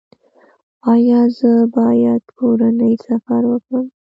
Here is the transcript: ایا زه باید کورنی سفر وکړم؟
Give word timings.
ایا 0.93 1.21
زه 1.37 1.51
باید 1.75 2.23
کورنی 2.37 2.93
سفر 3.05 3.41
وکړم؟ 3.47 3.85